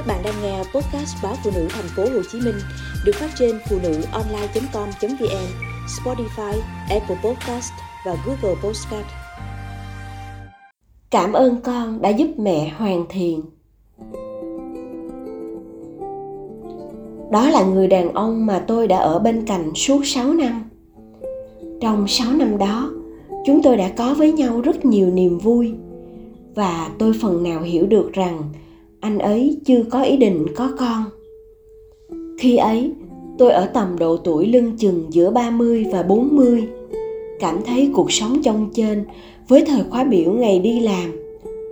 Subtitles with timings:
[0.00, 2.54] Các bạn đang nghe podcast báo phụ nữ thành phố Hồ Chí Minh
[3.04, 5.46] được phát trên phụ nữ online.com.vn,
[5.86, 7.72] Spotify, Apple Podcast
[8.06, 9.06] và Google Podcast.
[11.10, 13.42] Cảm ơn con đã giúp mẹ hoàn thiện.
[17.30, 20.70] Đó là người đàn ông mà tôi đã ở bên cạnh suốt 6 năm.
[21.80, 22.90] Trong 6 năm đó,
[23.46, 25.74] chúng tôi đã có với nhau rất nhiều niềm vui
[26.54, 28.42] và tôi phần nào hiểu được rằng
[29.00, 31.04] anh ấy chưa có ý định có con.
[32.38, 32.92] Khi ấy,
[33.38, 36.68] tôi ở tầm độ tuổi lưng chừng giữa 30 và 40,
[37.40, 39.04] cảm thấy cuộc sống trong trên
[39.48, 41.12] với thời khóa biểu ngày đi làm,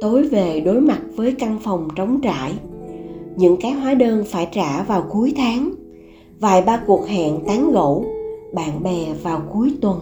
[0.00, 2.52] tối về đối mặt với căn phòng trống trải,
[3.36, 5.72] những cái hóa đơn phải trả vào cuối tháng,
[6.40, 8.04] vài ba cuộc hẹn tán gẫu,
[8.54, 10.00] bạn bè vào cuối tuần.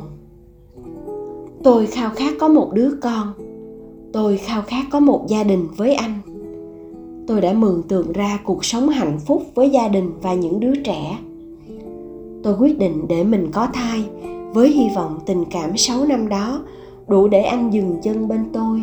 [1.62, 3.32] Tôi khao khát có một đứa con,
[4.12, 6.20] tôi khao khát có một gia đình với anh
[7.26, 10.74] tôi đã mường tượng ra cuộc sống hạnh phúc với gia đình và những đứa
[10.74, 11.18] trẻ.
[12.42, 14.04] Tôi quyết định để mình có thai
[14.52, 16.62] với hy vọng tình cảm 6 năm đó
[17.08, 18.82] đủ để anh dừng chân bên tôi.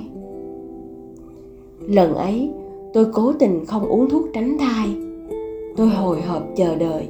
[1.80, 2.50] Lần ấy,
[2.94, 4.96] tôi cố tình không uống thuốc tránh thai.
[5.78, 7.08] Tôi hồi hộp chờ đợi,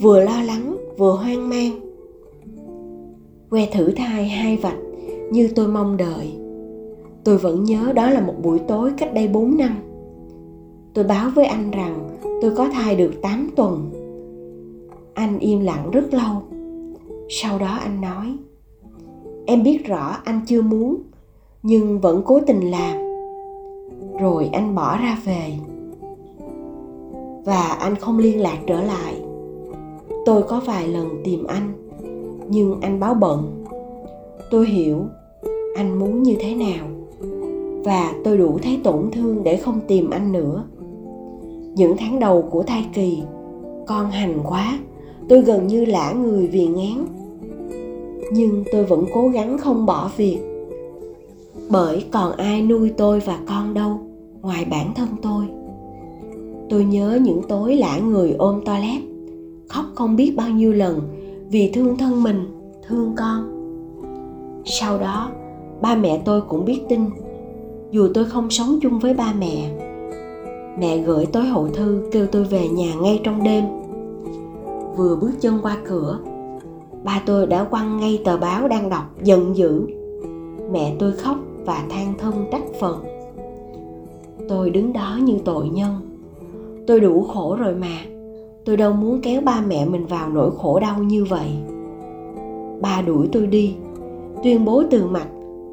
[0.00, 1.70] vừa lo lắng, vừa hoang mang.
[3.50, 4.78] Que thử thai hai vạch
[5.30, 6.32] như tôi mong đợi.
[7.24, 9.76] Tôi vẫn nhớ đó là một buổi tối cách đây 4 năm
[10.94, 12.08] tôi báo với anh rằng
[12.40, 13.90] tôi có thai được 8 tuần.
[15.14, 16.42] Anh im lặng rất lâu.
[17.28, 18.36] Sau đó anh nói,
[19.46, 20.96] em biết rõ anh chưa muốn,
[21.62, 22.96] nhưng vẫn cố tình làm.
[24.20, 25.52] Rồi anh bỏ ra về.
[27.44, 29.22] Và anh không liên lạc trở lại.
[30.24, 31.72] Tôi có vài lần tìm anh,
[32.48, 33.64] nhưng anh báo bận.
[34.50, 35.04] Tôi hiểu
[35.76, 36.86] anh muốn như thế nào
[37.84, 40.64] và tôi đủ thấy tổn thương để không tìm anh nữa
[41.78, 43.22] những tháng đầu của thai kỳ,
[43.86, 44.78] con hành quá,
[45.28, 47.06] tôi gần như lả người vì ngán.
[48.32, 50.38] Nhưng tôi vẫn cố gắng không bỏ việc,
[51.70, 54.00] bởi còn ai nuôi tôi và con đâu
[54.42, 55.44] ngoài bản thân tôi.
[56.68, 59.02] Tôi nhớ những tối lả người ôm toilet,
[59.68, 61.00] khóc không biết bao nhiêu lần
[61.50, 62.46] vì thương thân mình,
[62.88, 63.48] thương con.
[64.64, 65.30] Sau đó,
[65.82, 67.00] ba mẹ tôi cũng biết tin,
[67.90, 69.87] dù tôi không sống chung với ba mẹ
[70.78, 73.64] mẹ gửi tối hậu thư, kêu tôi về nhà ngay trong đêm.
[74.96, 76.18] Vừa bước chân qua cửa,
[77.04, 79.82] ba tôi đã quăng ngay tờ báo đang đọc giận dữ.
[80.72, 83.04] Mẹ tôi khóc và than thân trách phần
[84.48, 85.94] tôi đứng đó như tội nhân.
[86.86, 87.98] Tôi đủ khổ rồi mà.
[88.64, 91.50] Tôi đâu muốn kéo ba mẹ mình vào nỗi khổ đau như vậy.
[92.80, 93.74] Ba đuổi tôi đi,
[94.44, 95.26] tuyên bố từ mặt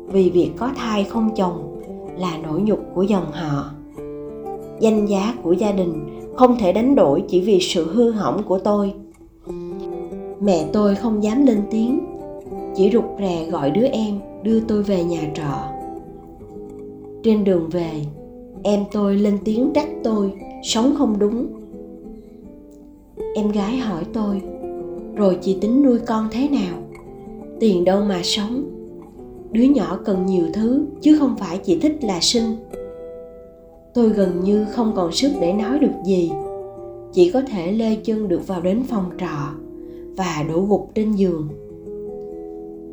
[0.08, 1.82] vì việc có thai không chồng
[2.18, 3.72] là nỗi nhục của dòng họ
[4.80, 5.94] danh giá của gia đình
[6.36, 8.94] không thể đánh đổi chỉ vì sự hư hỏng của tôi.
[10.42, 12.00] Mẹ tôi không dám lên tiếng,
[12.76, 15.72] chỉ rụt rè gọi đứa em đưa tôi về nhà trọ.
[17.24, 17.92] Trên đường về,
[18.64, 21.48] em tôi lên tiếng trách tôi, sống không đúng.
[23.36, 24.42] Em gái hỏi tôi,
[25.16, 26.78] rồi chị tính nuôi con thế nào?
[27.60, 28.64] Tiền đâu mà sống?
[29.52, 32.56] Đứa nhỏ cần nhiều thứ, chứ không phải chỉ thích là sinh
[33.96, 36.32] tôi gần như không còn sức để nói được gì.
[37.14, 39.54] Chỉ có thể lê chân được vào đến phòng trọ
[40.16, 41.48] và đổ gục trên giường.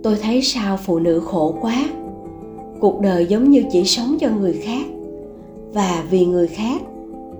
[0.03, 1.85] Tôi thấy sao phụ nữ khổ quá.
[2.81, 4.87] Cuộc đời giống như chỉ sống cho người khác.
[5.73, 6.83] Và vì người khác,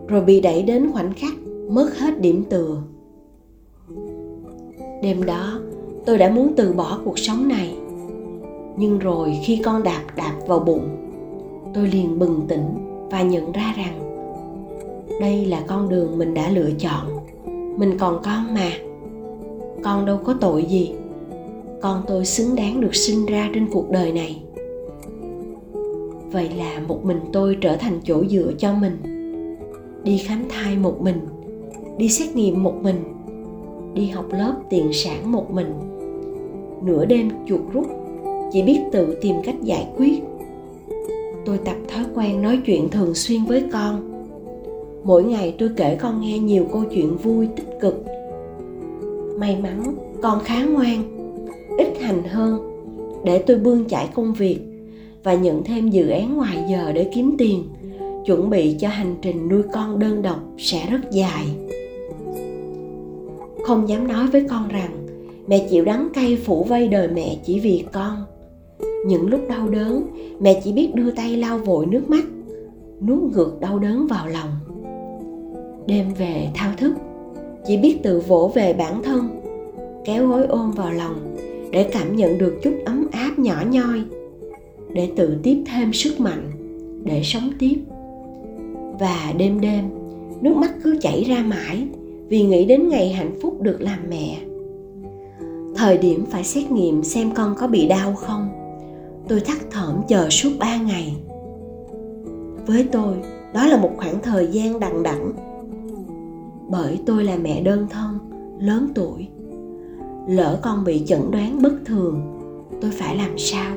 [0.09, 1.33] rồi bị đẩy đến khoảnh khắc
[1.71, 2.83] mất hết điểm tựa.
[5.03, 5.61] Đêm đó,
[6.07, 7.77] tôi đã muốn từ bỏ cuộc sống này.
[8.77, 10.89] Nhưng rồi khi con đạp đạp vào bụng,
[11.75, 13.99] tôi liền bừng tỉnh và nhận ra rằng
[15.21, 17.07] đây là con đường mình đã lựa chọn.
[17.79, 18.71] Mình còn con mà.
[19.83, 20.93] Con đâu có tội gì.
[21.81, 24.43] Con tôi xứng đáng được sinh ra trên cuộc đời này.
[26.33, 28.97] Vậy là một mình tôi trở thành chỗ dựa cho mình.
[30.05, 31.21] Đi khám thai một mình,
[31.99, 32.97] đi xét nghiệm một mình,
[33.95, 35.73] đi học lớp tiền sản một mình.
[36.83, 37.87] Nửa đêm chuột rút,
[38.53, 40.23] chỉ biết tự tìm cách giải quyết
[41.45, 44.09] tôi tập thói quen nói chuyện thường xuyên với con.
[45.05, 48.05] Mỗi ngày tôi kể con nghe nhiều câu chuyện vui, tích cực.
[49.39, 51.03] May mắn, con khá ngoan,
[51.79, 52.59] ít hành hơn,
[53.25, 54.59] để tôi bươn chải công việc
[55.23, 57.65] và nhận thêm dự án ngoài giờ để kiếm tiền,
[58.27, 61.47] chuẩn bị cho hành trình nuôi con đơn độc sẽ rất dài.
[63.63, 65.07] Không dám nói với con rằng
[65.47, 68.17] mẹ chịu đắng cay phủ vây đời mẹ chỉ vì con
[69.07, 70.07] những lúc đau đớn,
[70.41, 72.25] mẹ chỉ biết đưa tay lau vội nước mắt,
[73.07, 74.51] nuốt ngược đau đớn vào lòng.
[75.87, 76.95] Đêm về thao thức,
[77.67, 79.41] chỉ biết tự vỗ về bản thân,
[80.05, 81.37] kéo gối ôm vào lòng
[81.71, 84.03] để cảm nhận được chút ấm áp nhỏ nhoi,
[84.93, 86.51] để tự tiếp thêm sức mạnh
[87.05, 87.77] để sống tiếp.
[89.01, 89.85] Và đêm đêm,
[90.41, 91.87] nước mắt cứ chảy ra mãi
[92.29, 94.39] vì nghĩ đến ngày hạnh phúc được làm mẹ.
[95.77, 98.62] Thời điểm phải xét nghiệm xem con có bị đau không
[99.29, 101.17] tôi thắt thỏm chờ suốt ba ngày.
[102.67, 103.15] Với tôi,
[103.55, 105.33] đó là một khoảng thời gian đằng đẵng.
[106.69, 108.19] Bởi tôi là mẹ đơn thân,
[108.59, 109.29] lớn tuổi.
[110.29, 112.23] Lỡ con bị chẩn đoán bất thường,
[112.81, 113.77] tôi phải làm sao?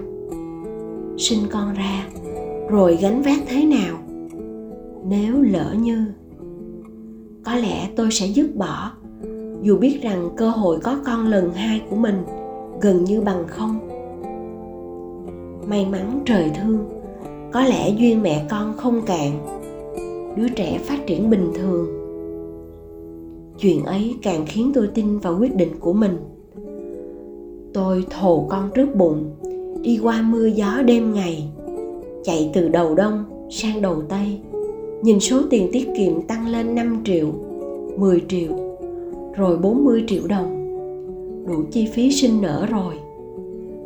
[1.17, 2.07] Sinh con ra,
[2.69, 3.97] rồi gánh vác thế nào?
[5.07, 6.05] Nếu lỡ như,
[7.45, 8.91] có lẽ tôi sẽ dứt bỏ.
[9.61, 12.23] Dù biết rằng cơ hội có con lần hai của mình
[12.81, 13.94] gần như bằng không
[15.67, 16.77] may mắn trời thương.
[17.53, 19.31] Có lẽ duyên mẹ con không cạn,
[20.35, 21.87] đứa trẻ phát triển bình thường.
[23.59, 26.17] Chuyện ấy càng khiến tôi tin vào quyết định của mình.
[27.73, 29.31] Tôi thồ con trước bụng,
[29.81, 31.47] đi qua mưa gió đêm ngày,
[32.23, 34.39] chạy từ đầu đông sang đầu tây.
[35.01, 37.27] Nhìn số tiền tiết kiệm tăng lên 5 triệu
[37.97, 38.51] 10 triệu,
[39.35, 40.51] rồi 40 triệu đồng.
[41.47, 42.93] Đủ chi phí sinh nở rồi.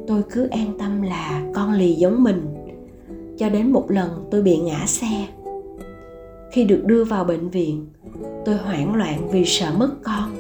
[0.08, 2.56] Tôi cứ an tâm là con lì giống mình.
[3.38, 5.28] Cho đến một lần tôi bị ngã xe.
[6.52, 7.88] Khi được đưa vào bệnh viện,
[8.46, 10.36] tôi hoảng loạn vì sợ mất con.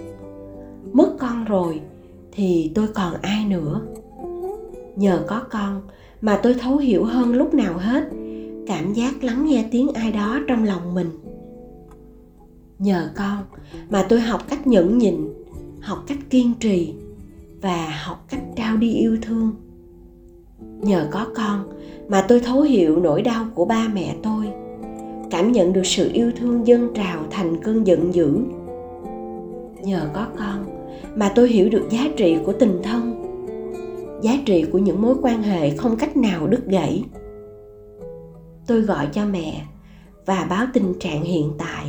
[0.93, 1.81] Mất con rồi
[2.31, 3.81] thì tôi còn ai nữa?
[4.95, 5.81] Nhờ có con
[6.21, 8.09] mà tôi thấu hiểu hơn lúc nào hết
[8.67, 11.09] cảm giác lắng nghe tiếng ai đó trong lòng mình.
[12.79, 13.43] Nhờ con
[13.89, 15.15] mà tôi học cách nhẫn nhịn,
[15.81, 16.93] học cách kiên trì
[17.61, 19.55] và học cách trao đi yêu thương
[20.81, 21.63] nhờ có con
[22.07, 24.45] mà tôi thấu hiểu nỗi đau của ba mẹ tôi.
[25.31, 28.37] Cảm nhận được sự yêu thương dâng trào thành cơn giận dữ.
[29.83, 30.65] Nhờ có con
[31.15, 33.25] mà tôi hiểu được giá trị của tình thân.
[34.21, 37.03] Giá trị của những mối quan hệ không cách nào đứt gãy.
[38.67, 39.65] Tôi gọi cho mẹ
[40.25, 41.85] và báo tình trạng hiện tại.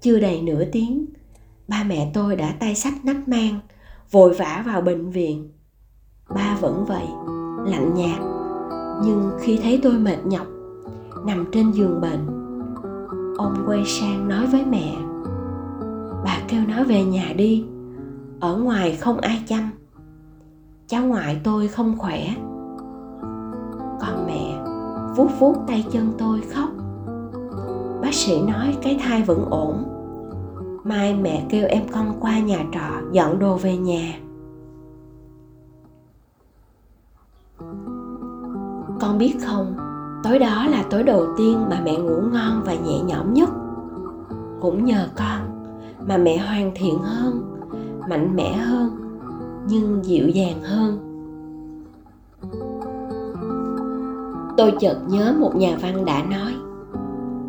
[0.00, 1.06] Chưa đầy nửa tiếng,
[1.68, 3.60] ba mẹ tôi đã tay sách nách mang,
[4.10, 5.50] vội vã vào bệnh viện
[6.34, 7.06] ba vẫn vậy
[7.66, 8.20] lạnh nhạt.
[9.04, 10.46] Nhưng khi thấy tôi mệt nhọc,
[11.26, 12.26] nằm trên giường bệnh,
[13.36, 14.96] ông quay sang nói với mẹ.
[16.24, 17.64] Bà kêu nó về nhà đi,
[18.40, 19.70] ở ngoài không ai chăm.
[20.88, 22.34] Cháu ngoại tôi không khỏe.
[24.00, 24.64] Còn mẹ,
[25.16, 26.68] vuốt vuốt tay chân tôi khóc.
[28.02, 29.84] Bác sĩ nói cái thai vẫn ổn.
[30.84, 34.14] Mai mẹ kêu em con qua nhà trọ dọn đồ về nhà.
[39.12, 39.74] Con biết không?
[40.22, 43.50] Tối đó là tối đầu tiên mà mẹ ngủ ngon và nhẹ nhõm nhất.
[44.60, 45.64] Cũng nhờ con
[46.08, 47.42] mà mẹ hoàn thiện hơn,
[48.08, 48.90] mạnh mẽ hơn,
[49.68, 50.98] nhưng dịu dàng hơn.
[54.56, 56.54] Tôi chợt nhớ một nhà văn đã nói,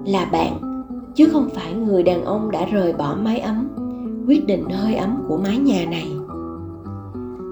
[0.06, 0.84] là bạn,
[1.16, 3.68] chứ không phải người đàn ông đã rời bỏ mái ấm,
[4.28, 6.16] quyết định hơi ấm của mái nhà này.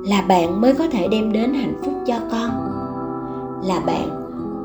[0.05, 2.70] Là bạn mới có thể đem đến hạnh phúc cho con
[3.63, 4.09] là bạn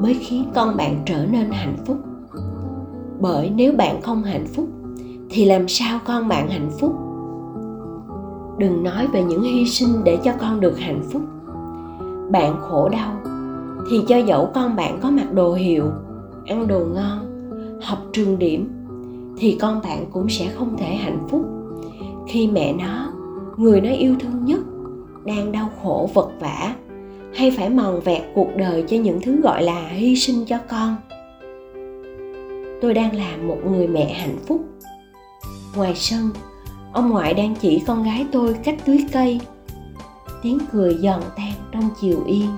[0.02, 1.96] mới khiến con bạn trở nên hạnh phúc.
[3.20, 4.68] Bởi nếu bạn không hạnh phúc,
[5.30, 6.96] thì làm sao con bạn hạnh phúc?
[8.58, 11.22] Đừng nói về những hy sinh để cho con được hạnh phúc.
[12.30, 13.12] Bạn khổ đau,
[13.90, 15.84] thì cho dẫu con bạn có mặc đồ hiệu,
[16.46, 17.50] ăn đồ ngon,
[17.82, 18.70] học trường điểm,
[19.38, 21.44] thì con bạn cũng sẽ không thể hạnh phúc.
[22.28, 23.12] Khi mẹ nó,
[23.56, 24.60] người nó yêu thương nhất,
[25.24, 26.74] đang đau khổ vật vả
[27.36, 30.96] hay phải mòn vẹt cuộc đời cho những thứ gọi là hy sinh cho con?
[32.80, 34.64] Tôi đang làm một người mẹ hạnh phúc.
[35.76, 36.30] Ngoài sân,
[36.92, 39.40] ông ngoại đang chỉ con gái tôi cách tưới cây.
[40.42, 42.48] Tiếng cười giòn tan trong chiều yên.